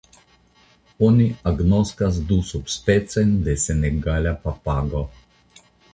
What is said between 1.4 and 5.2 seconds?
agnoskas du subspeciojn de senegala papago.